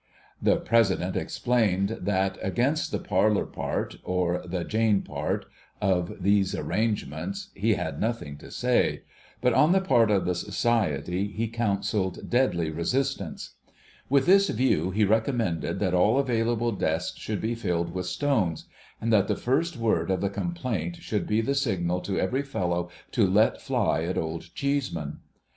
The 0.41 0.57
President 0.57 1.15
explained 1.15 1.89
that 2.01 2.39
against 2.41 2.91
the 2.91 2.97
parlour 2.97 3.45
part, 3.45 3.97
or 4.03 4.41
the 4.47 4.63
Jane 4.63 5.03
part, 5.03 5.45
of 5.79 6.23
these 6.23 6.55
arrangements 6.55 7.49
he 7.53 7.75
had 7.75 8.01
nothing 8.01 8.35
to 8.39 8.49
say; 8.49 9.03
but, 9.41 9.53
on 9.53 9.73
the 9.73 9.79
part 9.79 10.09
of 10.09 10.25
the 10.25 10.33
Society, 10.33 11.27
he 11.27 11.47
counselled 11.47 12.31
deadly 12.31 12.71
resistance, 12.71 13.57
^^'ith 14.11 14.25
this 14.25 14.49
view 14.49 14.89
he 14.89 15.05
reconmicnded 15.05 15.77
that 15.77 15.93
all 15.93 16.17
available 16.17 16.71
desks 16.71 17.19
should 17.19 17.39
be 17.39 17.53
filled 17.53 17.93
with 17.93 18.07
stones, 18.07 18.65
and 18.99 19.13
that 19.13 19.27
the 19.27 19.35
first 19.35 19.77
word 19.77 20.09
of 20.09 20.19
the 20.19 20.31
complaint 20.31 20.95
should 20.95 21.27
be 21.27 21.41
the 21.41 21.53
signal 21.53 22.01
to 22.01 22.19
every 22.19 22.41
fellow 22.41 22.89
to 23.11 23.27
let 23.27 23.61
fly 23.61 24.01
at 24.05 24.17
Old 24.17 24.51
Cheeseman. 24.55 25.19